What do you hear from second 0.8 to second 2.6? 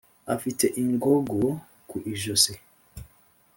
ingogo ku ijosi